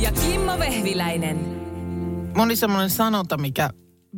[0.00, 1.36] Ja Kimmo Vehviläinen.
[2.36, 3.70] moni semmoinen sanonta, mikä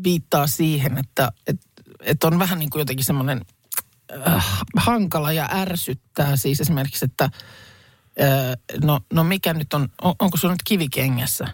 [0.05, 1.61] viittaa siihen, että et,
[2.01, 3.41] et on vähän niin kuin jotenkin semmoinen
[4.27, 6.37] äh, hankala ja ärsyttää.
[6.37, 11.49] Siis esimerkiksi, että äh, no, no mikä nyt on, on, onko se nyt kivikengässä?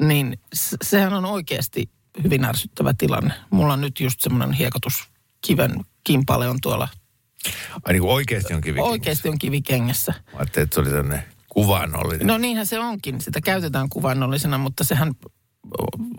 [0.00, 0.38] Niin
[0.82, 1.90] sehän on oikeasti
[2.24, 3.34] hyvin ärsyttävä tilanne.
[3.50, 6.88] Mulla on nyt just semmoinen hiekotuskiven kimpale on tuolla.
[7.84, 8.80] Ai niin kuin oikeasti on kivi.
[8.80, 10.14] Oikeasti on kivikengässä.
[10.32, 12.26] Mä ajattelin, että se oli tämmöinen kuvaannollinen.
[12.26, 13.20] No niinhän se onkin.
[13.20, 15.12] Sitä käytetään kuvannollisena, mutta sehän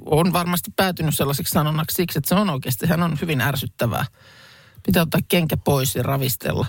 [0.05, 4.05] on varmasti päätynyt sellaiseksi sanonnaksi siksi, että se on oikeasti, sehän on hyvin ärsyttävää.
[4.85, 6.65] Pitää ottaa kenkä pois ja ravistella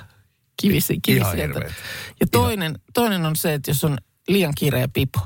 [0.60, 1.54] kivisi, kivi Ihan sieltä.
[1.54, 1.74] hirveetä.
[2.20, 3.98] Ja toinen, toinen on se, että jos on
[4.28, 5.20] liian kireä pipo.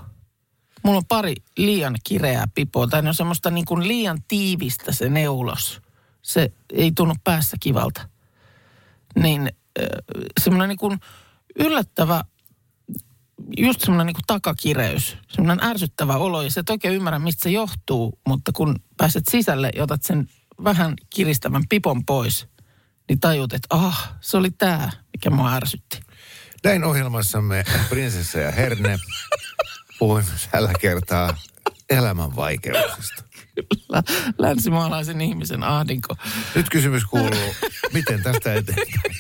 [0.83, 5.09] Mulla on pari liian kireää pipoa, tai ne on semmoista niin kuin liian tiivistä se
[5.09, 5.83] neulos.
[6.23, 8.09] Se ei tunnu päässä kivalta.
[9.17, 9.53] Niin
[10.41, 10.99] semmoinen niin kuin
[11.59, 12.25] yllättävä
[13.57, 18.21] just semmoinen niin takakireys, semmoinen ärsyttävä olo ja sä et oikein ymmärrä, mistä se johtuu,
[18.29, 20.29] mutta kun pääset sisälle ja otat sen
[20.65, 22.47] vähän kiristävän pipon pois,
[23.09, 26.01] niin tajut, että ah, se oli tämä, mikä mua ärsytti.
[26.65, 28.99] Näin ohjelmassamme Prinsessa ja Herne
[29.99, 31.37] puhuin tällä kertaa
[31.91, 33.25] elämän vaikeuksista.
[33.55, 34.03] Kyllä,
[34.39, 36.17] länsimaalaisen ihmisen ahdinko.
[36.55, 37.55] Nyt kysymys kuuluu,
[37.93, 39.15] miten tästä eteenpäin?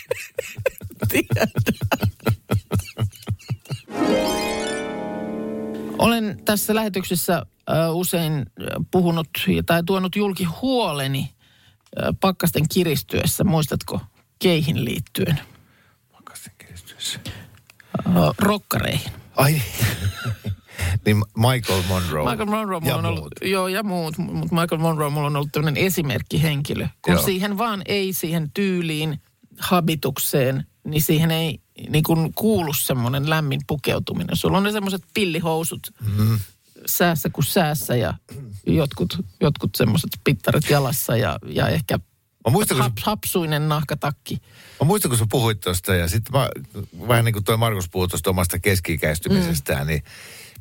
[6.52, 8.46] Tässä lähetyksessä äh, usein
[8.90, 9.28] puhunut
[9.66, 11.30] tai tuonut julki huoleni
[12.20, 13.44] pakkasten kiristyessä.
[13.44, 14.00] Muistatko
[14.38, 15.40] keihin liittyen?
[16.12, 17.20] Pakkasten kiristyessä.
[18.38, 19.12] Rokkareihin.
[19.36, 19.62] Ai,
[21.06, 22.30] niin Michael Monroe.
[22.30, 23.32] Michael Monroe mulla ja on ollut, muut.
[23.50, 26.88] joo ja muut, mutta Michael Monroe mulla on ollut tämmöinen esimerkkihenkilö.
[27.02, 27.22] Kun Joo.
[27.22, 29.20] siihen vaan ei siihen tyyliin,
[29.58, 34.36] habitukseen, niin siihen ei niin kuin kuulu semmoinen lämmin pukeutuminen.
[34.36, 36.38] Sulla on ne semmoiset pillihousut Mm.
[36.86, 38.14] säässä kuin säässä ja
[38.66, 41.98] jotkut, jotkut semmoiset pittarit jalassa ja, ja ehkä
[42.46, 44.38] Mä muistan, kun, hap, hapsuinen nahkatakki.
[44.80, 46.48] mä muistan, kun sä puhuit tuosta ja sitten mä,
[47.08, 50.02] vähän niin kuin toi Markus puhui tuosta omasta keski-ikäistymisestään, niin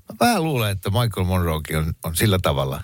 [0.09, 2.83] mä vähän luulen, että Michael Monroekin on, on sillä tavalla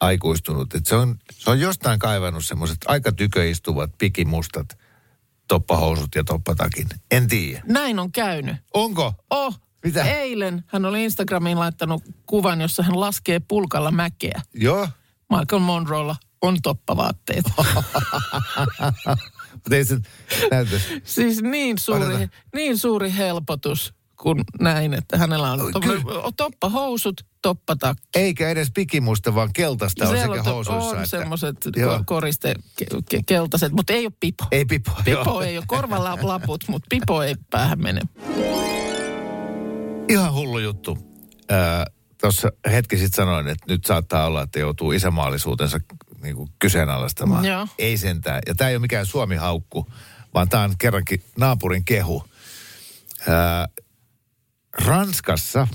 [0.00, 4.78] aikuistunut, että se on, se on jostain kaivannut semmoiset aika tyköistuvat pikimustat
[5.52, 6.88] toppahousut ja toppatakin.
[7.10, 7.62] En tiedä.
[7.66, 8.56] Näin on käynyt.
[8.74, 9.14] Onko?
[9.30, 10.04] Oh, Mitä?
[10.04, 14.42] eilen hän oli Instagramiin laittanut kuvan, jossa hän laskee pulkalla mäkeä.
[14.54, 14.88] Joo.
[15.30, 17.44] Michael Monroella on toppavaatteet.
[19.52, 19.98] Mutta ei se
[20.50, 20.80] näytä.
[21.04, 22.28] siis niin suuri, Odota.
[22.54, 26.02] niin suuri helpotus kuin näin, että hänellä on tommonen-
[26.36, 28.02] toppahousut, toppatakki.
[28.14, 30.88] Eikä edes pikimusta, vaan keltaista on sekä to- housuissa.
[30.88, 31.56] on että- semmoiset
[32.04, 34.44] koriste ke- ke- keltaiset, mutta ei ole pipo.
[34.52, 34.90] Ei pipo.
[35.04, 35.40] Pipo joo.
[35.42, 38.00] ei ole korvalaput, mutta pipo ei päähän mene.
[40.08, 40.98] Ihan hullu juttu.
[42.20, 45.80] Tuossa hetki sitten sanoin, että nyt saattaa olla, että joutuu isämaallisuutensa
[46.22, 47.44] niin kuin kyseenalaistamaan.
[47.44, 47.66] Joo.
[47.78, 48.40] Ei sentään.
[48.46, 49.86] Ja tämä ei ole mikään Suomi-haukku,
[50.34, 52.24] vaan tämä on kerrankin naapurin kehu.
[53.28, 53.68] Ää,
[54.78, 55.68] Ranskassa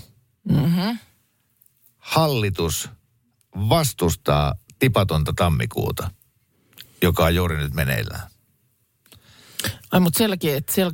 [0.49, 0.97] Mm-hmm.
[1.97, 2.89] hallitus
[3.69, 6.11] vastustaa tipatonta tammikuuta,
[7.01, 8.29] joka on juuri nyt meneillään.
[9.91, 10.93] Ai, mutta sielläkin, että siellä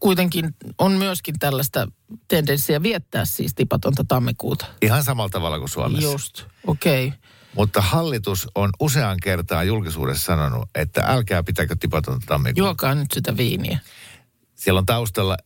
[0.00, 1.88] kuitenkin on myöskin tällaista
[2.28, 4.66] tendenssiä viettää siis tipatonta tammikuuta.
[4.82, 6.10] Ihan samalla tavalla kuin Suomessa.
[6.10, 7.06] Just, okei.
[7.06, 7.18] Okay.
[7.56, 12.68] Mutta hallitus on usean kertaan julkisuudessa sanonut, että älkää pitäkö tipatonta tammikuuta.
[12.68, 13.78] Juokaa nyt sitä viiniä.
[14.54, 15.36] Siellä on taustalla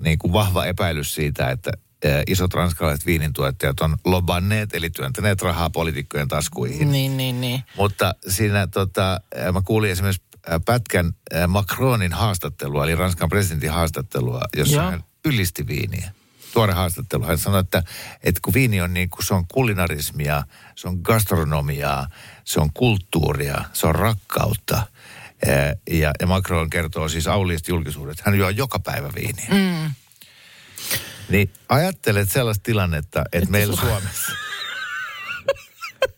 [0.00, 1.70] niin kuin vahva epäilys siitä, että
[2.04, 6.92] ää, isot ranskalaiset viinintuottajat on lobanneet, eli työntäneet rahaa poliitikkojen taskuihin.
[6.92, 7.64] Niin, niin, niin.
[7.76, 11.12] Mutta siinä tota, ää, mä kuulin esimerkiksi ää, pätkän
[11.48, 14.90] Macronin haastattelua, eli Ranskan presidentin haastattelua, jossa Joo.
[14.90, 16.12] hän ylisti viiniä.
[16.52, 17.24] Tuore haastattelu.
[17.24, 17.82] Hän sanoi, että,
[18.22, 20.42] että kun viini on niin kuin, se on kulinarismia,
[20.76, 22.08] se on gastronomiaa,
[22.44, 24.82] se on kulttuuria, se on rakkautta.
[25.48, 29.48] Ää, Ja, ja Macron kertoo siis auliisti julkisuudessa, että hän juo joka päivä viiniä.
[29.50, 29.90] Mm.
[31.28, 34.32] Niin ajattelet sellaista tilannetta, että, että meillä Su- Suomessa...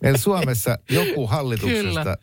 [0.03, 2.03] meillä Suomessa joku hallituksesta...
[2.03, 2.17] Kyllä.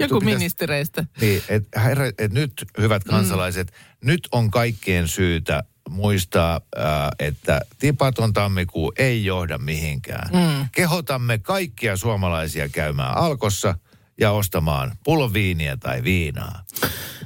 [0.00, 1.04] Joku pitäisi- ministereistä.
[1.20, 1.80] Niin, että
[2.18, 4.06] et nyt hyvät kansalaiset, mm.
[4.06, 10.30] nyt on kaikkien syytä muistaa, ää, että tipaton tammikuu ei johda mihinkään.
[10.32, 10.68] Mm.
[10.72, 13.74] Kehotamme kaikkia suomalaisia käymään alkossa
[14.20, 16.64] ja ostamaan pullon viiniä tai viinaa.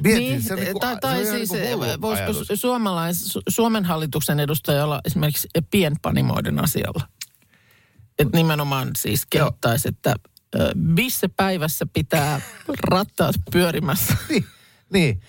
[0.03, 3.85] Mietin, Niin, se niinku- tai, se tai ihan siis niinku hullu voisiko suomalais, Su- Suomen
[3.85, 7.09] hallituksen edustaja olla esimerkiksi pienpanimoiden asialla?
[8.19, 10.15] Et nimenomaan siis kehottaisi, että
[10.55, 12.41] ö, missä päivässä pitää
[12.89, 14.17] rattaat pyörimässä.
[14.29, 14.47] Niin,
[14.93, 15.21] niin.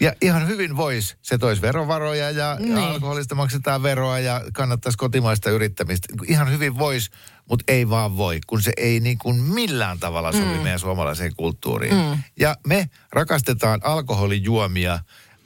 [0.00, 2.76] Ja ihan hyvin vois, se toisi verovaroja ja, Niin.
[2.76, 6.08] ja alkoholista maksetaan veroa ja kannattaisi kotimaista yrittämistä.
[6.26, 7.10] Ihan hyvin vois,
[7.48, 10.62] mutta ei vaan voi, kun se ei niin kuin millään tavalla sovi mm.
[10.62, 11.94] meidän suomalaiseen kulttuuriin.
[11.94, 12.18] Mm.
[12.40, 14.98] Ja me rakastetaan alkoholijuomia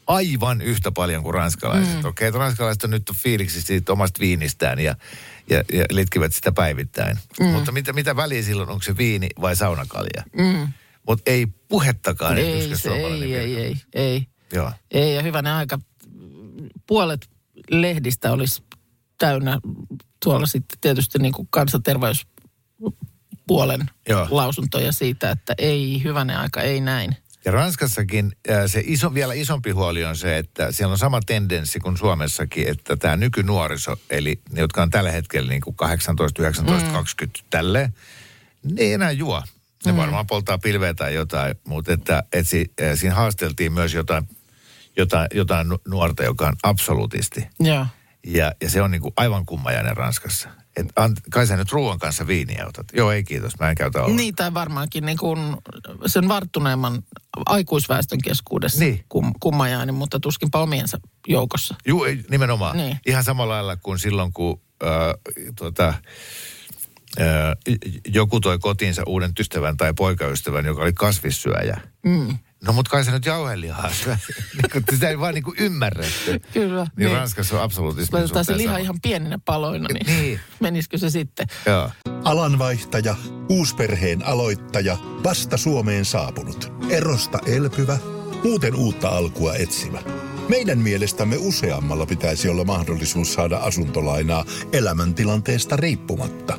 [0.06, 1.94] aivan yhtä paljon kuin ranskalaiset.
[2.02, 2.04] Mm.
[2.04, 4.94] Okei, okay, ranskalaiset on nyt on fiiliksi siitä omasta viinistään ja,
[5.50, 7.18] ja, ja litkivät sitä päivittäin.
[7.40, 7.46] Mm.
[7.46, 10.22] Mutta mitä, mitä väliä silloin, onko se viini vai saunakalja?
[10.36, 10.72] Mm.
[11.06, 13.36] Mutta ei puhettakaan, ei, se, ei, ei, virka.
[13.38, 14.26] ei, ei.
[14.52, 14.72] Joo.
[14.90, 15.78] Ei, ja hyvänä aika.
[16.86, 17.30] Puolet
[17.70, 18.62] lehdistä olisi
[19.18, 19.60] täynnä
[20.24, 24.26] tuolla sitten tietysti niin kuin kansanterveyspuolen Joo.
[24.30, 27.16] lausuntoja siitä, että ei, hyvänen aika, ei näin.
[27.44, 31.80] Ja Ranskassakin äh, se iso, vielä isompi huoli on se, että siellä on sama tendenssi
[31.80, 36.88] kuin Suomessakin, että tämä nykynuoriso, eli ne, jotka on tällä hetkellä niin kuin 18, 19,
[36.88, 36.92] mm.
[36.92, 37.94] 20 tälleen,
[38.62, 39.42] ne ei enää juo.
[39.86, 39.98] Ne mm.
[39.98, 44.28] varmaan polttaa pilveä tai jotain, mutta että, että si, äh, siinä haasteltiin myös jotain,
[44.96, 47.46] jotain, jotain nu- nuorta, joka on absolutisti.
[47.60, 47.86] Joo.
[48.26, 50.48] Ja, ja se on niin kuin aivan kummajainen Ranskassa.
[50.76, 52.86] Et an, kai sä nyt ruoan kanssa viiniä otat?
[52.92, 54.16] Joo, ei kiitos, mä en käytä ollenkaan.
[54.16, 55.56] Niin, tai varmaankin niin kuin
[56.06, 57.02] sen varttuneemman
[57.46, 59.04] aikuisväestön keskuudessa Niin.
[59.08, 60.98] kum, kummajainen, mutta tuskinpa omiensa
[61.28, 61.74] joukossa.
[62.08, 62.76] Ei, nimenomaan.
[62.76, 63.00] Niin.
[63.06, 64.90] Ihan samalla lailla kuin silloin, kun äh,
[65.56, 65.88] tuota,
[67.20, 67.24] äh,
[68.14, 71.80] joku toi kotiinsa uuden ystävän tai poikaystävän, joka oli kasvissyöjä.
[72.04, 72.38] Mm.
[72.66, 74.16] No mutta kai se nyt jauhelihaa syö.
[74.54, 76.40] niin, sitä ei vaan niin kuin ymmärretty.
[76.52, 76.86] Kyllä.
[76.96, 77.16] Niin, niin.
[77.16, 78.78] Ranskassa on absoluutismin Laitetaan se liha sama.
[78.78, 80.40] ihan pieninä paloina, niin, Niin.
[80.60, 81.46] menisikö se sitten?
[81.66, 81.90] Joo.
[82.24, 83.16] Alanvaihtaja,
[83.48, 87.98] uusperheen aloittaja, vasta Suomeen saapunut, erosta elpyvä,
[88.44, 89.98] muuten uutta alkua etsimä.
[90.48, 96.58] Meidän mielestämme useammalla pitäisi olla mahdollisuus saada asuntolainaa elämäntilanteesta riippumatta.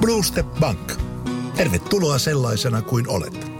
[0.00, 0.92] Blue Step Bank.
[1.56, 3.59] Tervetuloa sellaisena kuin olet.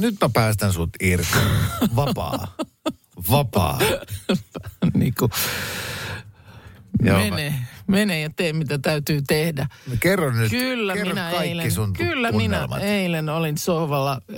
[0.00, 1.38] nyt mä päästän sut irti.
[1.96, 2.54] Vapaa.
[3.30, 3.78] Vapaa.
[4.94, 5.30] niin kuin,
[7.02, 7.54] Joo, mene,
[7.86, 9.66] mene ja tee mitä täytyy tehdä.
[9.86, 12.82] Mä kerro nyt, Kyllä kerro minä kaikki eilen, sun kyllä minä tunnelmat.
[12.82, 14.34] eilen olin sohvalla ö,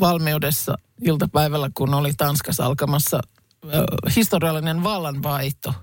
[0.00, 3.20] valmiudessa iltapäivällä, kun oli Tanskassa alkamassa
[3.64, 3.84] ö,
[4.16, 5.74] historiallinen vallanvaihto.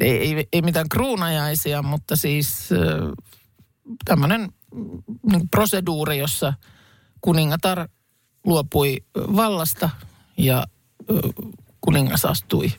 [0.00, 2.68] Ei, ei, ei mitään kruunajaisia, mutta siis
[4.04, 4.48] tämmöinen
[5.30, 6.52] niin proseduuri, jossa
[7.24, 7.88] kuningatar
[8.46, 9.90] luopui vallasta
[10.36, 10.66] ja
[11.80, 12.72] kuningas astui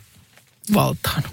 [0.73, 1.23] valtaan.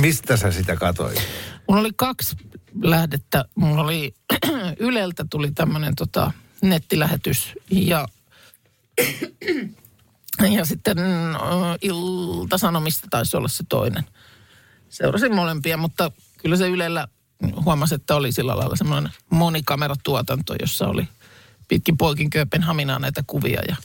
[0.00, 1.22] Mistä sä sitä katoit?
[1.68, 2.36] Mulla oli kaksi
[2.82, 3.44] lähdettä.
[3.54, 4.14] Mulla oli
[4.78, 6.32] Yleltä tuli tämmöinen tota,
[6.62, 8.08] nettilähetys ja,
[10.56, 10.98] ja sitten
[11.82, 14.04] Ilta-Sanomista taisi olla se toinen.
[14.88, 17.08] Seurasin molempia, mutta kyllä se Ylellä
[17.64, 21.08] huomasi, että oli sillä lailla semmoinen monikameratuotanto, jossa oli
[21.70, 23.76] pitkin poikin Kööpenhaminaa näitä kuvia ja,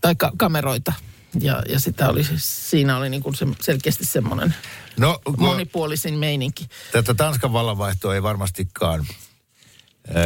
[0.00, 0.92] tai ka- kameroita.
[1.40, 4.54] Ja, ja sitä oli, siinä oli niin kuin se, selkeästi semmoinen
[4.96, 6.68] No, monipuolisin meininki.
[6.92, 9.06] tätä Tanskan vallanvaihtoa ei varmastikaan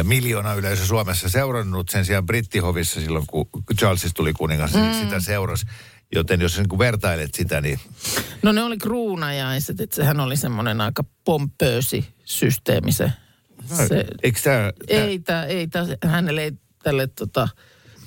[0.03, 1.89] miljoona yleisö Suomessa seurannut.
[1.89, 4.93] Sen sijaan Brittihovissa silloin, kun Charlesista tuli kuningas, mm.
[4.93, 5.65] sitä seurasi.
[6.15, 7.79] Joten jos niin vertailet sitä, niin
[8.41, 13.11] No ne oli kruunajaiset, että sehän oli semmoinen aika pompöösi systeemi se.
[13.75, 14.71] Se eikö tämä...
[14.87, 16.51] ei, tää, ei tää, hänelle ei
[16.83, 17.47] tälle tota,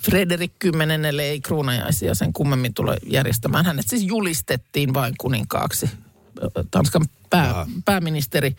[0.04, 3.66] Frederik kymmenennelle ei kruunajaisia sen kummemmin tule järjestämään.
[3.66, 5.90] Hänet siis julistettiin vain kuninkaaksi.
[6.70, 8.56] Tanskan pää, pääministeri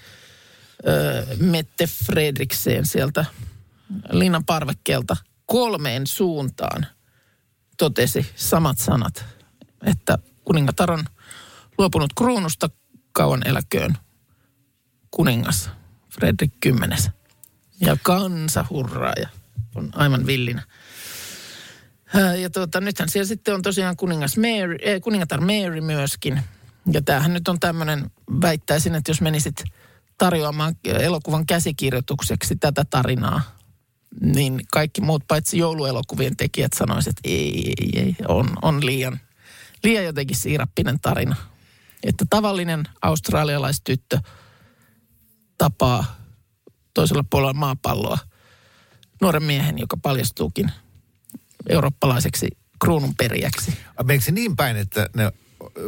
[0.87, 3.25] ö, Mette Fredriksen sieltä
[4.11, 6.85] linnan parvekkeelta kolmeen suuntaan
[7.77, 9.25] totesi samat sanat,
[9.83, 11.03] että kuningatar on
[11.77, 12.69] luopunut kruunusta
[13.11, 13.97] kauan eläköön
[15.11, 15.69] kuningas
[16.15, 16.53] Fredrik
[16.95, 17.09] X.
[17.79, 19.29] Ja kansa hurraa ja
[19.75, 20.61] on aivan villinä.
[22.13, 26.41] Ää, Ja tuota, nythän siellä sitten on tosiaan kuningas Mary, äh, kuningatar Mary myöskin.
[26.91, 29.63] Ja tämähän nyt on tämmöinen, väittäisin, että jos menisit
[30.17, 33.41] tarjoamaan elokuvan käsikirjoitukseksi tätä tarinaa,
[34.21, 39.19] niin kaikki muut paitsi jouluelokuvien tekijät sanoisivat, että ei, ei, ei, on, on liian,
[39.83, 41.35] liian jotenkin siirappinen tarina.
[42.03, 44.19] Että tavallinen australialaistyttö
[45.57, 46.15] tapaa
[46.93, 48.17] toisella puolella maapalloa
[49.21, 50.71] nuoren miehen, joka paljastuukin
[51.69, 52.47] eurooppalaiseksi
[52.79, 53.77] kruununperijäksi.
[54.03, 55.31] Meneekö se niin päin, että ne,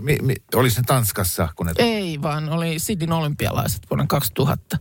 [0.02, 1.74] mi, mi, olisi ne Tanskassa, kun ne...
[1.78, 4.78] Ei, vaan oli Sydneyn olympialaiset vuonna 2000,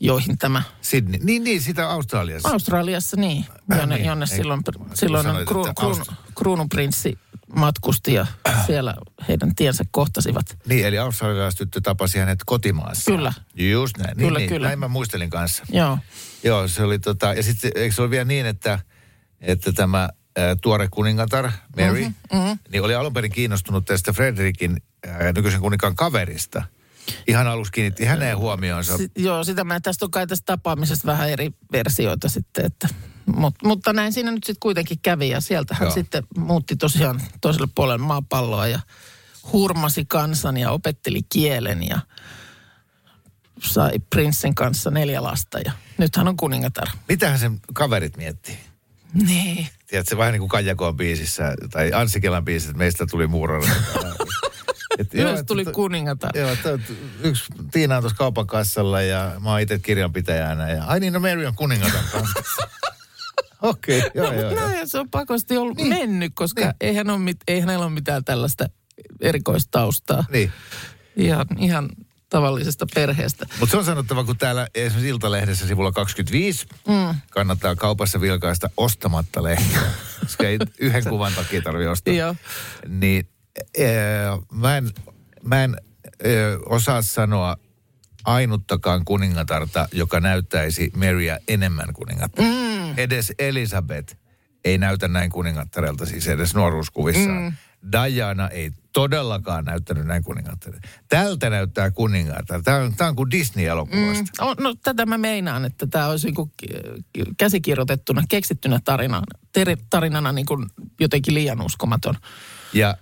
[0.00, 1.20] joihin tämä Sydney.
[1.22, 2.48] Niin, niin, sitä Australiassa.
[2.48, 4.06] Australiassa, niin, Äh, jonne, niin.
[4.06, 4.62] jonne Ei, silloin,
[4.94, 7.18] silloin sanoit, kruun, että kruun, kruununprinssi
[7.56, 8.26] matkusti ja
[8.66, 8.94] siellä
[9.28, 10.46] heidän tiensä kohtasivat.
[10.66, 13.10] Niin, eli australialaistyttö tapasi hänet kotimaassa.
[13.10, 13.32] Kyllä.
[13.54, 14.16] Just näin.
[14.16, 14.66] Niin, Kyllä, niin, kyllä.
[14.66, 15.62] Näin mä muistelin kanssa.
[15.72, 15.98] Joo,
[16.44, 18.78] Joo, se oli tota, ja sitten eikö se ole vielä niin, että,
[19.40, 20.02] että tämä
[20.38, 22.58] ä, tuore kuningatar, Mary, mm-hmm, mm-hmm.
[22.72, 24.76] niin oli alun perin kiinnostunut tästä Frederikin
[25.08, 26.62] ä, nykyisen kuninkaan kaverista.
[27.26, 28.96] Ihan aluksi kiinnitti häneen huomioonsa.
[28.96, 32.88] si- joo, sitä mä, tästä on kai tästä tapaamisesta vähän eri versioita sitten, että,
[33.26, 37.68] mut, mutta näin siinä nyt sitten kuitenkin kävi ja sieltä hän sitten muutti tosiaan toiselle
[37.74, 38.80] puolelle maapalloa ja
[39.52, 41.98] hurmasi kansan ja opetteli kielen ja
[43.62, 46.88] sai prinssin kanssa neljä lasta ja nyt hän on kuningatar.
[47.08, 48.58] Mitähän sen kaverit miettii?
[49.14, 49.68] Niin.
[49.86, 53.66] Tiedätkö, vähän niin kuin Kajakoon biisissä, tai Anssi Kelan biisissä, että meistä tuli muurari.
[54.98, 56.30] Et Myös tuli kuningatar.
[56.38, 56.78] Joo, että
[57.22, 60.70] yksi Tiina on tuossa kaupan kassalla ja mä oon itse kirjanpitäjänä.
[60.70, 62.02] Ja, ai niin, no Mary on kuningatar.
[63.62, 64.70] Okei, okay, joo, No, joo, mutta joo.
[64.70, 65.88] näin se on pakosti ollut niin.
[65.88, 66.74] mennyt, koska niin.
[66.80, 68.66] eihän, ole mit, eihän hänellä ole mitään tällaista
[69.20, 70.24] erikoistaustaa.
[70.30, 70.52] Niin.
[71.16, 71.88] Ihan, ihan
[72.28, 73.46] tavallisesta perheestä.
[73.60, 77.20] Mutta se on sanottava, kun täällä esimerkiksi Iltalehdessä sivulla 25 mm.
[77.30, 79.80] kannattaa kaupassa vilkaista ostamatta lehteä,
[80.20, 82.14] koska ei yhden kuvan takia tarvitse ostaa.
[82.14, 82.36] Joo.
[82.88, 83.28] Niin
[83.80, 83.86] äh,
[84.52, 84.90] mä en,
[85.42, 86.30] mä en äh,
[86.66, 87.56] osaa sanoa
[88.24, 92.42] ainuttakaan kuningatarta, joka näyttäisi Maryä enemmän kuningatarta.
[92.42, 92.65] Mm.
[92.96, 94.16] Edes Elisabeth
[94.64, 97.42] ei näytä näin kuningattarelta, siis edes nuoruuskuvissaan.
[97.42, 97.52] Mm.
[97.92, 100.88] Diana ei todellakaan näyttänyt näin kuningattarelta.
[101.08, 102.62] Tältä näyttää kuningatar.
[102.62, 104.44] Tämä on, tämä on kuin Disney-elokuvasta.
[104.44, 104.48] Mm.
[104.48, 110.46] O, no, tätä mä meinaan, että tämä olisi niin käsikirjoitettuna, keksittynä tarinana, teri, tarinana niin
[110.46, 110.66] kuin
[111.00, 112.14] jotenkin liian uskomaton.
[112.72, 112.96] Ja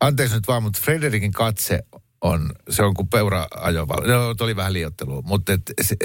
[0.00, 1.86] anteeksi nyt vaan, mutta Frederikin katse
[2.20, 4.08] on, se on kuin peura-ajovalli.
[4.08, 5.96] No, oli vähän liiottelua, mutta et, se,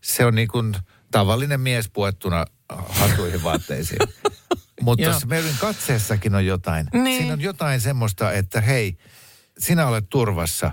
[0.00, 0.76] se on niin kuin
[1.12, 2.44] tavallinen mies puettuna
[2.88, 3.98] hatuihin vaatteisiin.
[4.82, 6.86] mutta tuossa Maryn katseessakin on jotain.
[6.92, 7.18] Niin.
[7.18, 8.96] Siinä on jotain semmoista, että hei,
[9.58, 10.72] sinä olet turvassa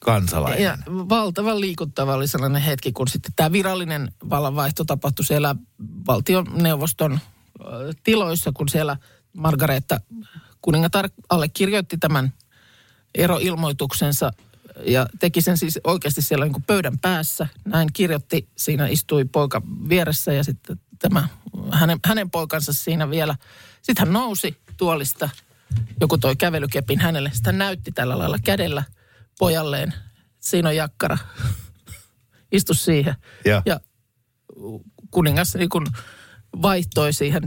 [0.00, 0.64] kansalainen.
[0.64, 5.54] Ja valtavan liikuttava oli sellainen hetki, kun sitten tämä virallinen vallanvaihto tapahtui siellä
[6.06, 7.18] valtioneuvoston
[8.04, 8.96] tiloissa, kun siellä
[9.36, 10.00] Margareta
[10.62, 12.32] kuningatar allekirjoitti tämän
[13.14, 14.30] eroilmoituksensa
[14.84, 17.46] ja teki sen siis oikeasti siellä niin kuin pöydän päässä.
[17.64, 21.28] Näin kirjoitti, siinä istui poika vieressä ja sitten tämä
[21.72, 23.36] hänen, hänen poikansa siinä vielä.
[23.82, 25.30] Sitten hän nousi tuolista,
[26.00, 27.30] joku toi kävelykepin hänelle.
[27.32, 28.82] Sitten hän näytti tällä lailla kädellä
[29.38, 29.94] pojalleen.
[30.40, 31.18] Siinä on jakkara.
[32.52, 33.14] Istu siihen.
[33.44, 33.62] Ja.
[33.66, 33.80] ja
[35.10, 35.86] kuningas niin kun
[36.62, 37.42] vaihtoi siihen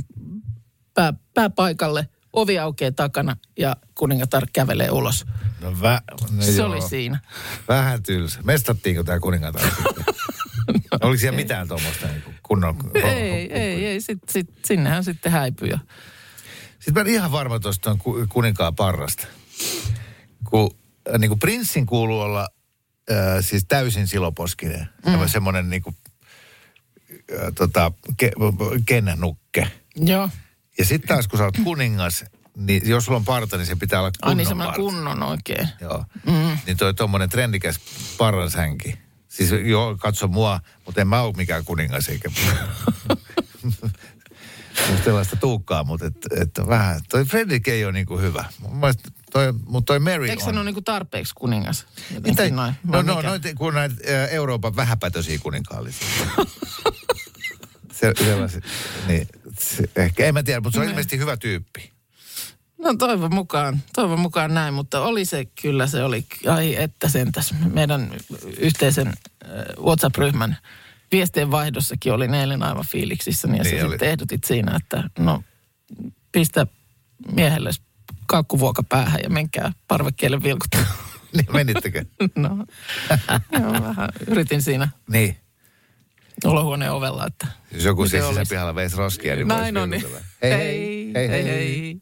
[0.93, 2.07] pää, pääpaikalle.
[2.33, 5.25] Ovi aukeaa takana ja kuningatar kävelee ulos.
[5.61, 6.67] No, vä, no Se joo.
[6.67, 7.19] oli siinä.
[7.67, 8.39] Vähän tylsä.
[8.43, 10.05] Mestattiinko tämä kuningatar sitten?
[11.01, 12.77] Oliko siellä mitään tuommoista niin kuin kunnon...
[12.95, 14.01] Ei, ei, ei.
[14.01, 15.69] Sitten sit, sinnehän sitten häipyi.
[15.69, 15.79] ja-
[16.79, 19.27] Sitten mä en ihan varma tuosta ku- kuninkaan parrasta.
[20.49, 20.75] Kun
[21.13, 22.49] äh, niin kuin prinssin kuuluu olla
[23.11, 24.87] äh, siis täysin siloposkinen.
[25.05, 25.27] Mm.
[25.27, 25.95] Semmoinen niin kuin,
[27.11, 28.31] äh, tota, ke,
[28.85, 29.71] kennänukke.
[29.95, 30.29] Joo.
[30.77, 32.25] Ja sitten taas kun sä oot kuningas,
[32.57, 34.75] niin jos sulla on parta, niin se pitää olla kunnon Ai niin parta.
[34.75, 35.67] kunnon oikein.
[35.81, 36.05] Joo.
[36.25, 36.57] Mm.
[36.65, 37.79] Niin toi tommonen trendikäs
[38.17, 38.99] parransänki.
[39.27, 42.31] Siis joo, katso mua, mutta en mä ole mikään kuningas eikä...
[44.89, 47.01] Musta sellaista tuukkaa, mutta et, et vähän.
[47.09, 48.45] Toi Fredrik ei ole niinku hyvä.
[48.59, 50.55] Mun mielestä toi, mutta toi Mary Eikö on.
[50.57, 51.85] ole niinku tarpeeksi kuningas?
[52.23, 52.73] Mitä, noin.
[52.83, 53.27] no, no, mikä?
[53.27, 53.95] noit, kun näitä
[54.27, 56.07] Euroopan vähäpätöisiä kuninkaallisia.
[57.93, 58.63] se, sellaiset,
[59.07, 59.27] niin,
[59.95, 61.91] ehkä, en mä tiedä, mutta se on ilmeisesti hyvä tyyppi.
[62.77, 67.53] No toivon mukaan, toivon mukaan näin, mutta oli se kyllä, se oli, ai että sentäs
[67.73, 68.11] meidän
[68.57, 69.13] yhteisen äh,
[69.85, 70.57] WhatsApp-ryhmän
[71.11, 73.93] viestien vaihdossakin oli eilen aivan fiiliksissä, niin, ja Niin sä oli.
[73.93, 75.43] sitten ehdotit siinä, että no
[76.31, 76.67] pistä
[77.31, 77.69] miehelle
[78.25, 80.85] kaukkuvuoka päähän ja menkää parvekkeelle vilkuttaa.
[81.33, 82.05] Niin, menittekö?
[82.35, 82.65] No,
[83.59, 85.37] joo, vähän yritin siinä niin.
[86.45, 88.21] Olohuoneen ovella, että Jos joku olisi.
[88.21, 89.89] sisäpihalla veisi roskia, niin Näin on.
[89.89, 90.05] Niin.
[90.41, 92.01] Hei, hei, hei, hei, hei.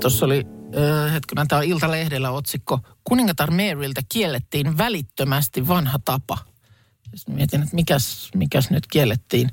[0.00, 0.46] Tuossa oli,
[1.06, 2.80] äh, hetkinen, tämä on Iltalehdellä otsikko.
[3.04, 6.38] Kuningatar Maryltä kiellettiin välittömästi vanha tapa.
[7.14, 9.50] Sitten mietin, että mikäs, mikäs nyt kiellettiin.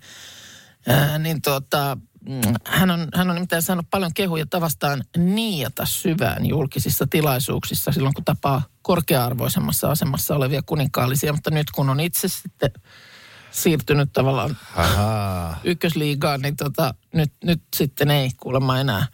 [0.89, 1.97] Äh, niin tuota,
[2.65, 8.25] hän on, hän on nimittäin saanut paljon kehuja tavastaan niiata syvään julkisissa tilaisuuksissa silloin, kun
[8.25, 11.33] tapaa korkea-arvoisemmassa asemassa olevia kuninkaallisia.
[11.33, 12.71] Mutta nyt kun on itse sitten
[13.51, 15.59] siirtynyt tavallaan Ahaa.
[15.63, 19.07] ykkösliigaan, niin tota, nyt, nyt sitten ei kuulemma enää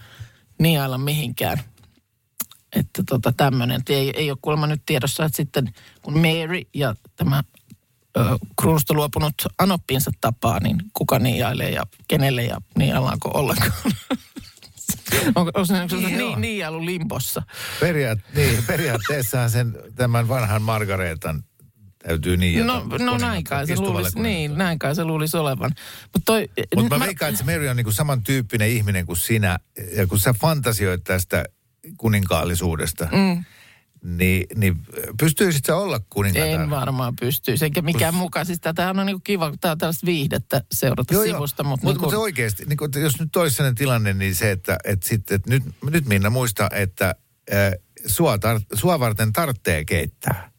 [0.60, 1.62] niailla mihinkään.
[2.76, 3.82] Että tota tämmöinen.
[3.90, 7.44] Ei, ei ole kuulemma nyt tiedossa, että sitten kun Mary ja tämä
[8.62, 13.72] kruunusta luopunut anoppinsa tapaa, niin kuka niiailee ja kenelle ja niiaillaanko ollenkaan.
[15.36, 16.30] Onko, onko se niin, Niin, joo.
[16.30, 17.42] niin, niiailu limbossa?
[17.80, 21.44] Periaat, niin, periaatteessahan sen, tämän vanhan Margaretan
[22.04, 22.68] täytyy niin.
[22.68, 25.72] No, no näin kai se luulisi, niin, näin kai se luulisi olevan.
[26.04, 26.50] Mutta toi...
[26.76, 29.60] Mutta mä, veikkaan, että se Mary on niinku samantyyppinen ihminen kuin sinä.
[29.96, 31.46] Ja kun sä fantasioit tästä
[31.98, 33.44] kuninkaallisuudesta, mm.
[34.04, 34.78] Niin, niin
[35.20, 36.48] pystyisit sä olla kuningatar?
[36.50, 38.46] En varmaan pystyisi, enkä mikään mukaan.
[38.46, 41.64] Siis tämähän on niinku kiva, tämä on tällaista viihdettä seurata Joo, sivusta.
[41.64, 41.70] joo.
[41.70, 44.52] Mutta Mut, niinku, mut se oikeasti, niin kun, jos nyt olisi sellainen tilanne, niin se,
[44.52, 47.16] että, että, sit, että nyt, nyt Minna muista, että
[47.54, 47.72] äh,
[48.06, 50.52] sua, tar, sua varten tarvitsee keittää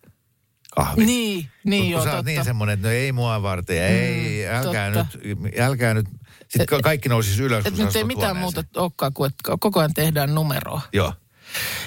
[0.75, 1.05] kahvi.
[1.05, 2.31] Niin, niin joo, kun sä oot totta.
[2.31, 5.19] niin semmoinen, että no ei mua varten, ei, älkää totta.
[5.25, 6.07] nyt, älkää nyt.
[6.43, 9.57] Sitten ka- kaikki nousis ylös, Et kun sä nyt ei mitään muuta olekaan kuin, että
[9.61, 10.81] koko ajan tehdään numeroa.
[10.93, 11.13] Joo.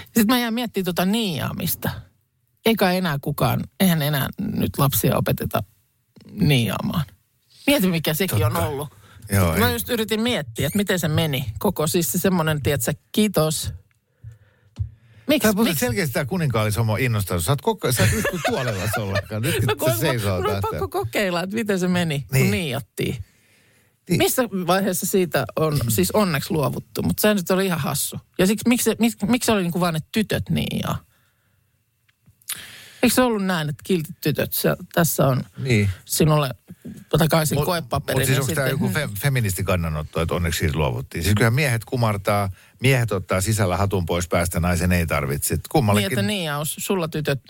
[0.05, 1.89] Sitten mä jään miettimään tuota niiaamista.
[2.65, 5.63] Eikä enää kukaan, eihän enää nyt lapsia opeteta
[6.31, 7.05] niiaamaan.
[7.67, 8.67] Mieti, mikä sekin on Totta.
[8.67, 8.89] ollut.
[9.31, 9.74] Joo, mä ei.
[9.74, 11.45] just yritin miettiä, että miten se meni.
[11.60, 13.74] Koko siis se semmoinen, tiedätkö, kiitos.
[15.27, 15.48] Miksi?
[15.50, 15.79] Tämä on miksi?
[15.79, 17.43] selkeästi tämä kuninkaallishomo innostanut.
[17.45, 18.84] Sä oot, koko, sä istu tuolella.
[19.39, 20.67] Nyt No, kun kun se seisoo mun on tästä.
[20.71, 22.43] pakko kokeilla, että miten se meni, niin.
[22.45, 23.15] kun niiattiin.
[24.10, 24.18] Niin.
[24.18, 28.20] Missä vaiheessa siitä on siis onneksi luovuttu, mutta se nyt oli ihan hassu.
[28.39, 31.06] Ja siksi, miksi, miksi, miksi oli niin kuin vaan, että tytöt niiaa?
[33.04, 35.89] Eikö se ollut näin, että kiltit tytöt, se, tässä on Niin.
[36.06, 36.50] sinulle
[37.18, 38.20] takaisin Mut- koepaperi.
[38.20, 41.24] Mut siis onko tämä joku fe, feministikannanotto, että onneksi siitä luovuttiin?
[41.24, 45.54] Siis kyllähän miehet kumartaa, miehet ottaa sisällä hatun pois päästä, naisen ei tarvitse.
[45.54, 46.12] Et Niin, Kummallekin...
[46.12, 47.41] että niiaus, sulla tytöt,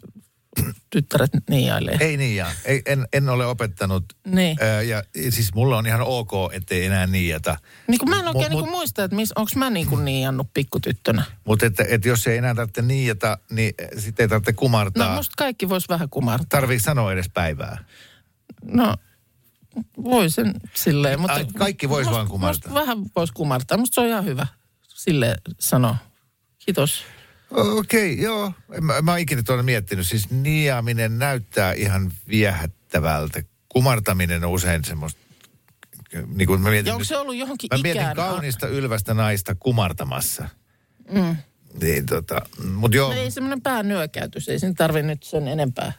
[0.90, 1.98] tyttäret niiailee.
[2.00, 2.52] Ei niin, ja.
[2.66, 4.06] Ei, en, en ole opettanut.
[4.28, 4.58] Niin.
[4.62, 7.58] Ää, ja siis mulla on ihan ok, ettei enää niiata.
[7.88, 10.48] Niin kuin mä en oikein Mut- niin kuin muista, että onko mä niin kuin niiannut
[10.54, 11.24] pikkutyttönä.
[11.46, 15.16] Mutta että, että jos ei enää tarvitse niiata, niin sitten ei tarvitse No kumartaa.
[15.16, 16.48] musta kaikki vois vähän kumartaa.
[16.50, 17.78] Tarviiko sanoa edes päivää?
[18.64, 18.96] No,
[20.04, 21.34] voi sen silleen, mutta...
[21.36, 22.72] Ai, kaikki vois musta- vaan kumartaa.
[22.72, 23.78] Musta vähän vois kumartaa.
[23.78, 24.48] Musta se on ihan hyvä
[24.88, 25.96] sille sanoa.
[26.66, 27.04] Kiitos.
[27.56, 28.54] Okei, okay, joo.
[28.74, 30.08] En Mä, mä oon ikinä tuonne miettinyt.
[30.08, 33.44] Siis niaaminen näyttää ihan viehättävältä.
[33.70, 35.20] Kumartaminen on usein semmoista,
[36.36, 38.16] niin kuin mä mietin, Ja onko se ollut johonkin mä mietin ikään?
[38.16, 40.50] kaunista ylvästä naista kumartamassa.
[41.12, 41.36] Mm.
[41.82, 42.42] Niin tota,
[42.74, 43.14] mut joo.
[43.14, 45.94] No ei semmoinen päänyökäytys, ei sen tarvi nyt sen enempää.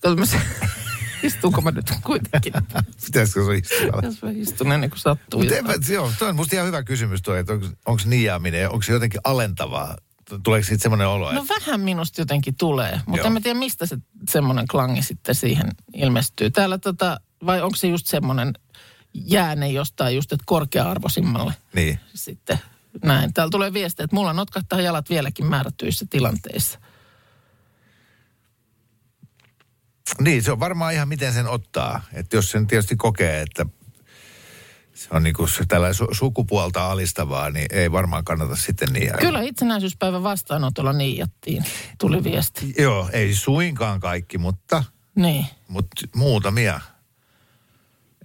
[0.00, 0.40] Kato, mä se-
[1.22, 2.52] Istuuko mä nyt kuitenkin?
[3.06, 4.00] Pitäisikö se istua?
[4.02, 5.40] Jos mä istun ennen kuin sattuu.
[5.40, 5.80] Mutta jotain.
[5.88, 7.52] joo, toi on musta ihan hyvä kysymys toi, että
[7.86, 9.96] onko niaaminen, onko se jotenkin alentavaa?
[10.42, 13.26] Tuleeko siitä semmoinen olo, No että vähän minusta jotenkin tulee, mutta Joo.
[13.26, 16.50] en mä tiedä mistä se semmoinen klangi sitten siihen ilmestyy.
[16.50, 18.52] Täällä tota, vai onko se just semmoinen
[19.14, 22.00] jääne jostain just, että korkea-arvoisimmalle niin.
[22.14, 22.58] sitten
[23.04, 23.34] näin.
[23.34, 26.78] Täällä tulee viesti, että mulla notkahtaa jalat vieläkin määrätyissä tilanteissa.
[30.20, 32.02] Niin, se on varmaan ihan miten sen ottaa.
[32.12, 33.66] Että jos sen tietysti kokee, että
[35.00, 39.10] se on niinku se tällä su- sukupuolta alistavaa, niin ei varmaan kannata sitten niin.
[39.20, 41.64] Kyllä itsenäisyyspäivän vastaanotolla niijattiin,
[41.98, 42.74] tuli viesti.
[42.78, 44.84] Joo, ei suinkaan kaikki, mutta,
[45.14, 46.80] Niin, mutta muutamia.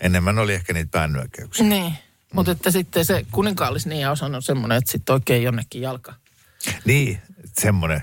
[0.02, 1.66] Enemmän oli ehkä niitä päännyökkäyksiä.
[1.66, 1.94] niin.
[2.34, 6.14] Mutta että sitten se kuninkaallis niijaus on semmoinen, että sitten oikein jonnekin jalka.
[6.86, 7.22] Niin,
[7.62, 8.02] semmoinen.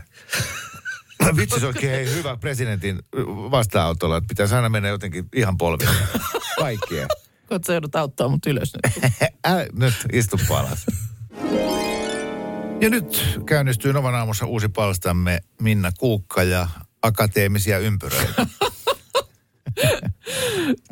[1.37, 2.99] Vitsi, se olisi hei, hyvä presidentin
[3.51, 5.95] vastaanotolla, että pitäisi aina mennä jotenkin ihan polville.
[6.59, 7.07] Kaikkea.
[7.53, 9.13] Kun sä joudut auttaa mut ylös nyt.
[9.45, 10.87] Älä, nyt istu alas.
[12.81, 16.69] Ja nyt käynnistyy Novan aamussa uusi palstamme Minna Kuukka ja
[17.03, 18.47] akateemisia ympyröitä.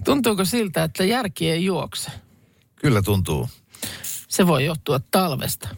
[0.05, 2.11] Tuntuuko siltä, että järki ei juokse?
[2.77, 3.49] Kyllä tuntuu.
[4.29, 5.69] Se voi johtua talvesta.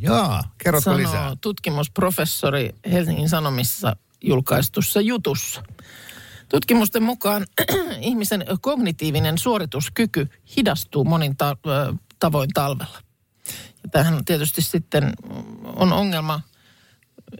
[0.00, 1.36] Jaa, kerrotko sanoo lisää?
[1.40, 5.62] tutkimusprofessori Helsingin Sanomissa julkaistussa jutussa.
[6.50, 7.46] Tutkimusten mukaan
[8.00, 11.56] ihmisen kognitiivinen suorituskyky hidastuu monin ta-
[12.18, 12.98] tavoin talvella.
[13.82, 15.12] Ja tämähän tietysti sitten
[15.76, 16.40] on ongelma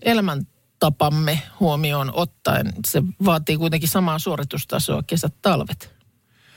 [0.03, 2.73] elämäntapamme huomioon ottaen.
[2.87, 5.95] Se vaatii kuitenkin samaa suoritustasoa kesät talvet.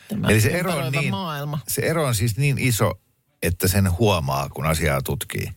[0.07, 1.59] Tämä Eli se ero, on niin, maailma.
[1.67, 2.91] se ero on siis niin iso,
[3.43, 5.51] että sen huomaa, kun asiaa tutkii.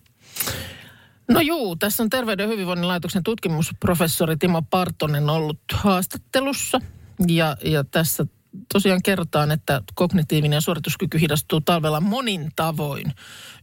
[1.29, 6.81] No juu, tässä on Terveyden ja hyvinvoinnin laitoksen tutkimusprofessori Timo Partonen ollut haastattelussa.
[7.29, 8.27] Ja, ja tässä
[8.73, 13.15] tosiaan kerrotaan, että kognitiivinen suorituskyky hidastuu talvella monin tavoin.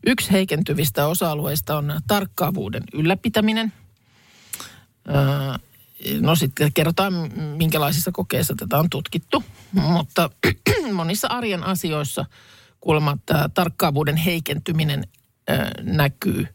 [0.05, 3.73] Yksi heikentyvistä osa-alueista on tarkkaavuuden ylläpitäminen.
[6.21, 7.13] No sitten kerrotaan,
[7.57, 9.43] minkälaisissa kokeissa tätä on tutkittu.
[9.71, 10.29] Mutta
[10.93, 12.25] monissa arjen asioissa
[12.79, 15.03] kuulemma tämä tarkkaavuuden heikentyminen
[15.81, 16.47] näkyy.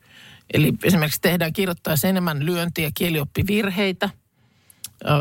[0.55, 4.11] Eli esimerkiksi tehdään kirjoittaessa enemmän lyöntiä, kielioppivirheitä.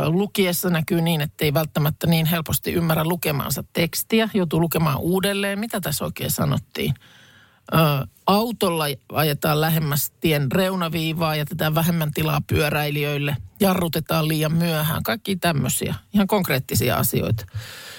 [0.05, 4.29] Lukiessa näkyy niin, että ei välttämättä niin helposti ymmärrä lukemaansa tekstiä.
[4.33, 5.59] Joutuu lukemaan uudelleen.
[5.59, 6.93] Mitä tässä oikein sanottiin?
[8.27, 15.03] Autolla ajetaan lähemmäs tien reunaviivaa, jätetään vähemmän tilaa pyöräilijöille, jarrutetaan liian myöhään.
[15.03, 17.45] Kaikki tämmöisiä, ihan konkreettisia asioita.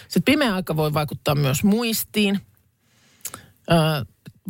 [0.03, 2.41] Sitten pimeä aika voi vaikuttaa myös muistiin.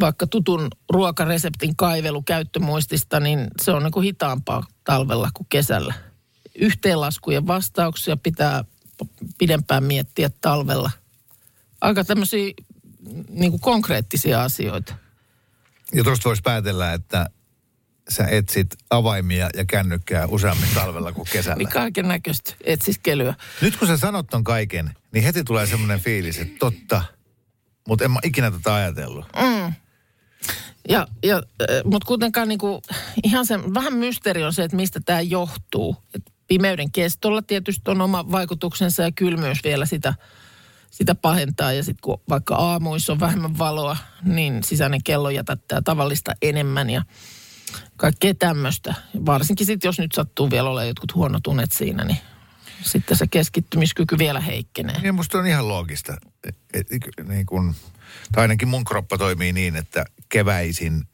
[0.01, 5.95] Vaikka tutun ruokareseptin kaivelu käyttömuistista, niin se on niin kuin hitaampaa talvella kuin kesällä.
[6.55, 8.65] Yhteenlaskujen vastauksia pitää
[9.39, 10.91] pidempään miettiä talvella.
[11.81, 12.53] Aika tämmöisiä
[13.29, 14.95] niin kuin konkreettisia asioita.
[15.95, 17.31] Ja tuosta voisi päätellä, että
[18.09, 21.59] sä etsit avaimia ja kännykkää useammin talvella kuin kesällä.
[21.59, 23.35] Niin kaiken näköistä etsiskelyä.
[23.61, 27.03] Nyt kun sä sanot ton kaiken, niin heti tulee semmoinen fiilis, että totta.
[27.89, 29.27] Mutta en mä ikinä tätä ajatellut.
[30.89, 31.43] Ja, ja,
[31.85, 32.83] mutta kuitenkaan niinku,
[33.23, 35.97] ihan se vähän mysteeri on se, että mistä tämä johtuu.
[36.15, 40.15] Et pimeyden kestolla tietysti on oma vaikutuksensa ja kylmyys vielä sitä,
[40.91, 41.73] sitä pahentaa.
[41.73, 47.03] Ja sitten kun vaikka aamuissa on vähemmän valoa, niin sisäinen kello jätättää tavallista enemmän ja
[47.97, 48.95] kaikkea tämmöistä.
[49.27, 52.19] Varsinkin sitten, jos nyt sattuu vielä olemaan jotkut huonot unet siinä, niin
[52.83, 54.97] sitten se keskittymiskyky vielä heikkenee.
[55.03, 56.17] Ja musta on ihan loogista.
[56.45, 56.87] Et, et,
[57.29, 57.75] niin kun,
[58.33, 61.05] tai ainakin mun kroppa toimii niin, että keväisin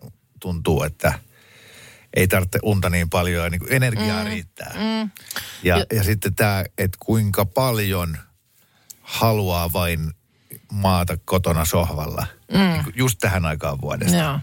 [0.41, 1.19] tuntuu, että
[2.17, 4.75] ei tarvitse unta niin paljon ja niin energiaa mm, riittää.
[4.75, 5.11] Mm.
[5.63, 8.19] Ja, ja, ja sitten tämä, että kuinka paljon
[9.01, 10.11] haluaa vain
[10.73, 12.27] maata kotona sohvalla.
[12.53, 12.59] Mm.
[12.59, 14.17] Niin kuin just tähän aikaan vuodesta.
[14.17, 14.41] Joo.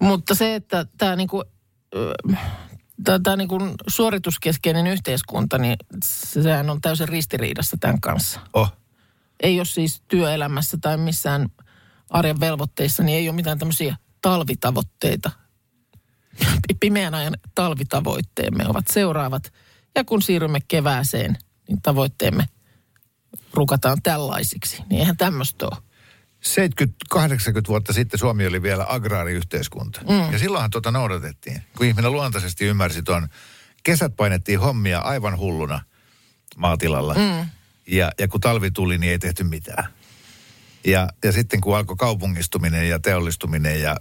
[0.00, 1.44] Mutta se, että tämä niinku,
[3.22, 8.40] tämä niinku suorituskeskeinen yhteiskunta, niin sehän on täysin ristiriidassa tämän kanssa.
[8.52, 8.72] Oh.
[9.40, 11.48] Ei ole siis työelämässä tai missään
[12.12, 15.30] arjen velvoitteissa, niin ei ole mitään tämmöisiä talvitavoitteita.
[16.80, 19.52] Pimeän ajan talvitavoitteemme ovat seuraavat.
[19.94, 22.44] Ja kun siirrymme kevääseen, niin tavoitteemme
[23.54, 24.82] rukataan tällaisiksi.
[24.90, 25.76] Niin eihän tämmöistä ole.
[27.14, 27.18] 70-80
[27.68, 30.00] vuotta sitten Suomi oli vielä agraariyhteiskunta.
[30.00, 30.32] Mm.
[30.32, 31.62] Ja silloinhan tuota noudatettiin.
[31.76, 33.28] Kun ihminen luontaisesti ymmärsi tuon,
[33.82, 35.80] kesät painettiin hommia aivan hulluna
[36.56, 37.14] maatilalla.
[37.14, 37.48] Mm.
[37.86, 39.84] Ja, ja kun talvi tuli, niin ei tehty mitään.
[40.84, 43.96] Ja, ja sitten kun alkoi kaupungistuminen ja teollistuminen ja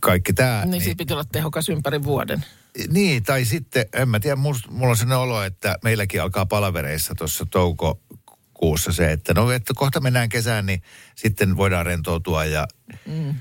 [0.00, 0.60] kaikki tämä.
[0.60, 2.44] Niin, niin siitä piti olla tehokas ympäri vuoden.
[2.88, 7.46] Niin, tai sitten, en mä tiedä, mulla on sellainen olo, että meilläkin alkaa palavereissa tuossa
[7.46, 10.82] toukokuussa se, että no, että kohta mennään kesään, niin
[11.14, 12.68] sitten voidaan rentoutua ja,
[13.06, 13.34] mm.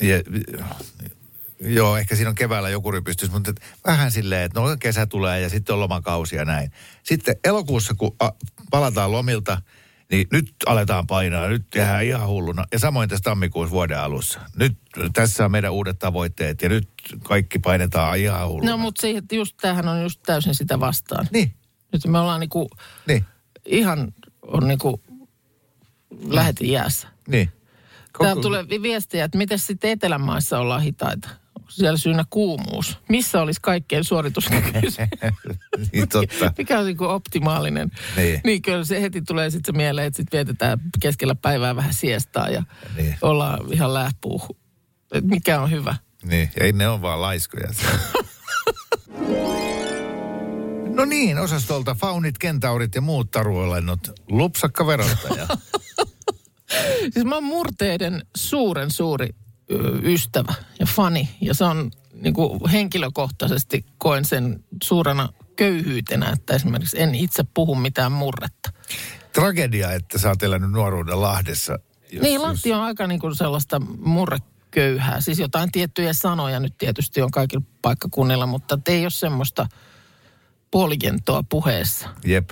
[0.00, 0.22] ja
[1.60, 3.52] joo, ehkä siinä on keväällä joku rypistys, mutta
[3.86, 6.72] vähän silleen, että no kesä tulee ja sitten on lomakausi ja näin.
[7.02, 8.30] Sitten elokuussa, kun a,
[8.70, 9.62] palataan lomilta,
[10.10, 12.64] niin nyt aletaan painaa, nyt tehdään ihan hulluna.
[12.72, 14.40] Ja samoin tässä tammikuussa vuoden alussa.
[14.56, 14.78] Nyt
[15.12, 16.88] tässä on meidän uudet tavoitteet ja nyt
[17.22, 18.70] kaikki painetaan ihan hulluna.
[18.70, 21.26] No mutta siihen, just tämähän on just täysin sitä vastaan.
[21.32, 21.54] Niin,
[21.92, 22.70] Nyt me ollaan niinku,
[23.08, 23.24] niin,
[23.66, 25.00] ihan on niinku
[26.28, 27.08] lähetin jäässä.
[27.28, 27.52] niin.
[28.22, 31.28] Täällä tulee vi- viestiä, että miten sitten Etelämaissa ollaan hitaita.
[31.68, 32.98] Siellä syynä kuumuus?
[33.08, 35.08] Missä olisi kaikkein suorituskykyisiä?
[35.92, 36.52] niin totta.
[36.58, 37.90] Mikä on niin optimaalinen?
[38.16, 38.40] Niin.
[38.44, 42.62] niin kyllä se heti tulee sitten mieleen, että sitten vietetään keskellä päivää vähän siestaa ja
[42.96, 43.16] Niin.
[43.22, 44.56] ollaan ihan lähpuuhu.
[45.12, 45.96] Et mikä on hyvä?
[46.24, 47.68] Niin, ei ne on vaan laiskoja.
[50.94, 54.00] No niin, osastolta faunit, kentaurit ja muut taruolennot.
[54.30, 55.46] Lupsakka verottaja.
[57.12, 59.28] Siis mä oon murteiden suuren suuri
[60.02, 61.28] ystävä ja fani.
[61.40, 67.74] Ja se on niin kuin henkilökohtaisesti koen sen suurena köyhyytenä, että esimerkiksi en itse puhu
[67.74, 68.72] mitään murretta.
[69.32, 71.78] Tragedia, että sä oot elänyt nuoruuden Lahdessa.
[72.12, 75.20] Jos, niin, Lahti on aika niin kuin sellaista murreköyhää.
[75.20, 79.66] Siis jotain tiettyjä sanoja nyt tietysti on kaikilla paikkakunnilla, mutta ei ole semmoista
[80.70, 82.08] poljentoa puheessa.
[82.24, 82.50] Jep.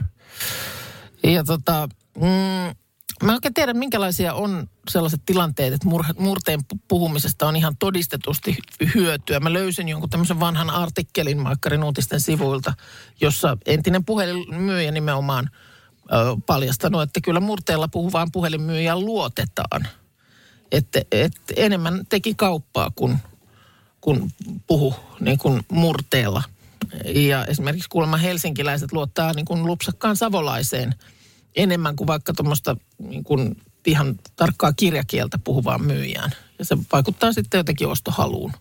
[1.24, 2.76] Ja tota, mm,
[3.22, 7.76] mä en oikein tiedä, minkälaisia on sellaiset tilanteet, että mur, murteen pu- puhumisesta on ihan
[7.76, 8.57] todistetusti
[8.94, 9.40] hyötyä.
[9.40, 12.74] Mä löysin jonkun tämmöisen vanhan artikkelin Maikkarin uutisten sivuilta,
[13.20, 15.50] jossa entinen puhelinmyyjä nimenomaan
[16.12, 19.87] ö, paljastanut, että kyllä murteella puhuvaan puhelinmyyjään luotetaan.
[20.72, 23.18] Että et enemmän teki kauppaa kuin,
[24.00, 24.31] kun
[24.66, 26.42] puhu niin kuin murteella.
[27.14, 30.94] Ja esimerkiksi kuulemma helsinkiläiset luottaa niin kuin lupsakkaan savolaiseen
[31.57, 36.31] enemmän kuin vaikka tuommoista niin kuin ihan tarkkaa kirjakieltä puhuvaan myyjään.
[36.59, 38.53] Ja se vaikuttaa sitten jotenkin ostohaluun.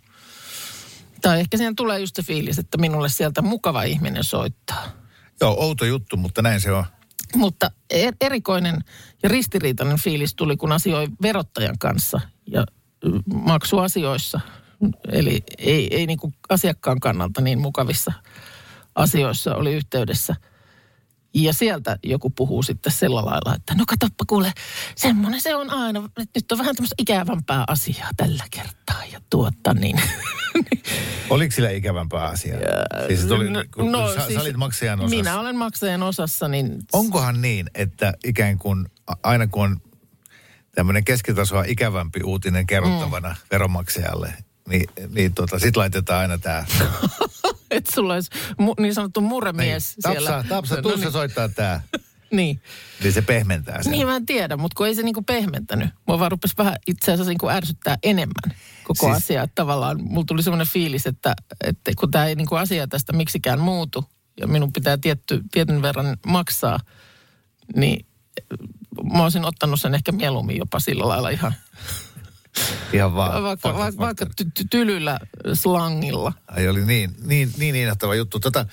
[1.21, 4.85] Tai ehkä siihen tulee just se fiilis, että minulle sieltä mukava ihminen soittaa.
[5.41, 6.85] Joo, outo juttu, mutta näin se on.
[7.35, 8.79] Mutta er- erikoinen
[9.23, 12.65] ja ristiriitainen fiilis tuli, kun asioi verottajan kanssa ja
[13.33, 14.39] maksuasioissa.
[15.11, 18.13] Eli ei, ei niin kuin asiakkaan kannalta niin mukavissa
[18.95, 20.35] asioissa oli yhteydessä.
[21.35, 24.53] Ja sieltä joku puhuu sitten sillä lailla, että no katoppa kuule,
[24.95, 29.05] semmoinen se on aina, että nyt on vähän tämmöistä ikävämpää asiaa tällä kertaa.
[29.11, 30.01] Ja tuota niin.
[31.29, 32.59] Oliko sillä ikävämpää asiaa?
[33.07, 35.15] siis se tuli, kun no, sä, siis sä olit maksajan osassa.
[35.15, 38.85] Minä olen maksajan osassa, niin Onkohan niin, että ikään kuin
[39.23, 39.81] aina kun on
[40.75, 43.35] tämmöinen keskitasoa ikävämpi uutinen kerrottavana mm.
[43.51, 44.33] veronmaksajalle,
[44.69, 46.65] niin, niin tota, sit laitetaan aina tämä.
[47.79, 48.29] että sulla olisi
[48.61, 50.29] mu- niin sanottu murremies siellä.
[50.29, 51.81] Tapsa, tapsa, tuu no, niin, soittaa tää.
[52.31, 52.61] niin.
[53.03, 53.91] Niin se pehmentää sen.
[53.91, 55.89] niin, mä en tiedä, mutta kun ei se niinku pehmentänyt.
[56.07, 59.25] Mua vaan rupesi vähän itse asiassa niinku ärsyttää enemmän koko Siis- siis...
[59.25, 59.43] asia.
[59.43, 63.59] Että tavallaan mulla tuli semmoinen fiilis, että, että kun tämä ei niinku asia tästä miksikään
[63.59, 64.05] muutu
[64.39, 66.79] ja minun pitää tietty, tietyn verran maksaa,
[67.75, 68.05] niin
[69.13, 71.53] mä olisin ottanut sen ehkä mieluummin jopa sillä lailla ihan
[72.93, 73.43] Ihan vaan.
[73.43, 75.19] vaikka, faktat vaikka, vaikka ty- ty- tylyllä
[75.53, 76.33] slangilla.
[76.47, 78.39] Ai oli niin, niin, niin innoittava juttu.
[78.39, 78.65] Tota,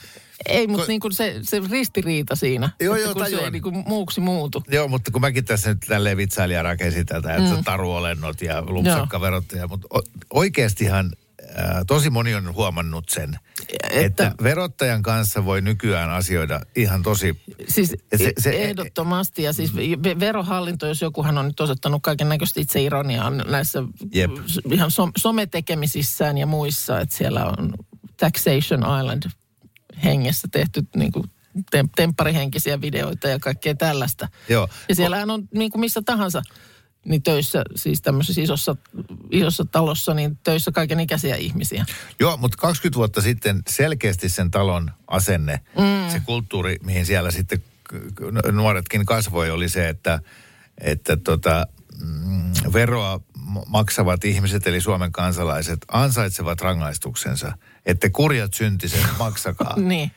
[0.47, 2.71] Ei, mutta niin kuin se, se ristiriita siinä.
[2.81, 4.65] Joo, joo, kun se ei niin kuin muuksi muutu.
[4.69, 7.65] Joo, mutta kun mäkin tässä nyt tälleen vitsailija rakensin tätä, että mm.
[7.65, 9.89] taruolennot ja lumpsakkaverottaja, mutta
[10.35, 11.13] oikeastihan
[11.57, 13.39] ää, tosi moni on huomannut sen,
[13.91, 17.43] että, Että- verottajan kanssa voi nykyään asioida ihan tosi...
[17.69, 19.43] Siis Se- se, ehdottomasti.
[19.43, 23.83] Ja siis ve- verohallinto, jos jokuhan on nyt osoittanut kaiken näköistä itseironiaa näissä
[24.15, 24.31] Jep.
[24.73, 27.73] ihan som, sometekemisissään ja muissa, että siellä on
[28.17, 29.23] Taxation Island
[30.05, 31.25] hengessä tehty niin kuin
[31.71, 34.29] tem, tempparihenkisiä videoita ja kaikkea tällaista.
[34.49, 34.69] Joo.
[34.89, 36.43] Ja siellähän on niin kuin missä tahansa
[37.05, 38.77] niin töissä, siis tämmöisessä isossa,
[39.31, 41.85] isossa talossa, niin töissä kaiken ikäisiä ihmisiä.
[42.21, 46.13] Joo, mutta 20 vuotta sitten selkeästi sen talon asenne, mm.
[46.13, 47.63] se kulttuuri, mihin siellä sitten
[48.53, 50.19] nuoretkin kasvoi, oli se, että,
[50.79, 51.67] että tota,
[52.01, 53.21] mm, veroa
[53.67, 57.53] maksavat ihmiset, eli Suomen kansalaiset, ansaitsevat rangaistuksensa.
[57.87, 59.75] Että kurjat syntiset maksakaa.
[59.81, 60.11] Niin.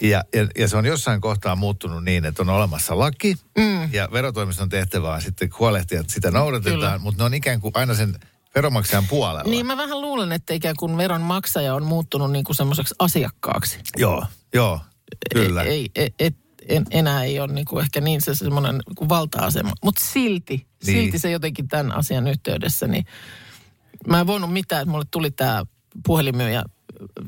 [0.00, 3.92] Ja, ja, ja se on jossain kohtaa muuttunut niin, että on olemassa laki mm.
[3.92, 6.98] ja verotoimiston tehtävä on sitten huolehtia, että sitä noudatetaan, Kyllä.
[6.98, 8.14] mutta ne on ikään kuin aina sen
[8.54, 9.50] veromaksajan puolella.
[9.50, 13.78] Niin mä vähän luulen, että ikään kuin veron maksaja on muuttunut niin kuin semmoiseksi asiakkaaksi.
[13.96, 14.80] Joo, joo,
[15.34, 15.62] kyllä.
[15.62, 16.36] Ei, ei, et,
[16.68, 19.72] en, enää ei ole niin kuin ehkä niin se semmoinen kuin valta-asema.
[19.84, 20.66] Mutta silti, Niin.
[20.86, 21.04] niin.
[21.04, 23.04] silti se jotenkin tämän asian yhteydessä, niin
[24.06, 25.64] mä en voinut mitään, että mulle tuli tämä
[26.06, 26.64] puhelinmyyjä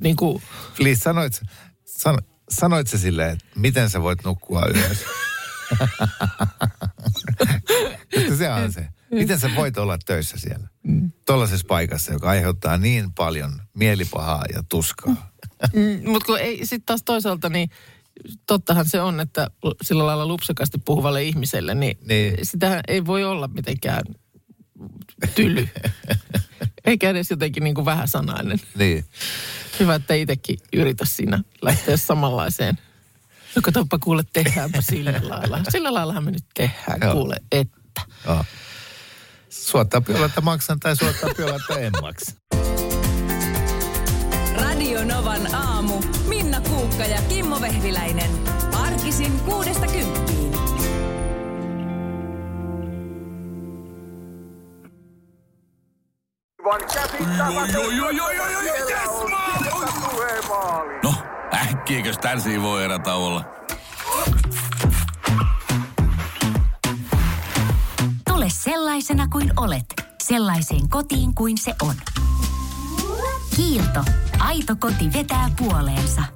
[0.00, 0.42] niin kuin,
[0.79, 1.42] Liis, sanoit,
[1.85, 2.18] san,
[2.50, 5.06] sanoit se silleen, että miten sä voit nukkua yössä?
[8.38, 8.88] Se on se.
[9.11, 10.68] Miten sä voit olla töissä siellä?
[11.26, 15.32] Tuollaisessa paikassa, joka aiheuttaa niin paljon mielipahaa ja tuskaa.
[16.06, 17.70] mutta kun ei sitten taas toisaalta niin
[18.46, 19.50] tottahan se on, että
[19.82, 22.35] sillä lailla lupsakasti puhuvalle ihmiselle, niin, Niin.
[22.35, 22.46] niin.
[22.46, 24.02] sitä ei voi olla mitenkään
[25.35, 25.68] tyly.
[26.90, 28.61] Eikä edes jotenkin niin kuin vähäsanainen.
[28.79, 29.05] Niin.
[29.81, 32.79] Hyvä, että itsekin yritä siinä lähteä samanlaiseen.
[33.57, 35.61] No katsoppa kuule, tehdäänpä sillä lailla.
[35.68, 37.12] Sillä laillahan me nyt tehdään, Joo.
[37.12, 38.01] kuule, että.
[38.27, 38.44] Joo.
[39.49, 42.33] Suottaa olla, että maksan tai suottaa olla, että en maksa.
[44.55, 46.03] Radio Novan aamu.
[46.29, 48.31] Minna Kuukka ja Kimmo Vehviläinen.
[48.72, 50.25] Arkisin kuudesta kymppiin.
[60.48, 61.00] Maali!
[61.02, 61.14] No,
[61.54, 62.84] äkkiäkös tän voi
[63.14, 63.44] olla?
[68.30, 69.86] Tule sellaisena kuin olet,
[70.22, 71.94] sellaiseen kotiin kuin se on.
[73.56, 74.04] Kiilto.
[74.38, 76.36] Aito koti vetää puoleensa.